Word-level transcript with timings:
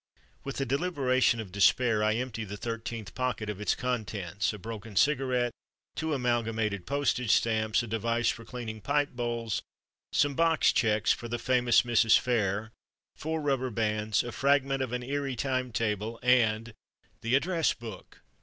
With 0.43 0.55
the 0.57 0.65
deliberation 0.65 1.39
of 1.39 1.51
despair 1.51 2.03
I 2.03 2.13
empty 2.15 2.43
the 2.43 2.57
Thirteenth 2.57 3.13
Pocket 3.13 3.51
of 3.51 3.61
its 3.61 3.75
contents—a 3.75 4.57
broken 4.57 4.95
cigarette, 4.95 5.51
two 5.95 6.15
amalgamated 6.15 6.87
postage 6.87 7.29
stamps, 7.29 7.83
a 7.83 7.87
device 7.87 8.29
for 8.29 8.43
cleaning 8.43 8.81
pipe 8.81 9.11
bowls, 9.11 9.61
some 10.11 10.33
box 10.33 10.73
checks 10.73 11.11
for 11.11 11.27
The 11.27 11.37
Famous 11.37 11.83
Mrs. 11.83 12.17
Fair, 12.17 12.71
four 13.15 13.41
rubber 13.41 13.69
bands, 13.69 14.23
a 14.23 14.31
fragment 14.31 14.81
of 14.81 14.91
an 14.91 15.03
Erie 15.03 15.35
time 15.35 15.71
table 15.71 16.19
and—the 16.23 17.35
Address 17.35 17.75
Book! 17.75 18.23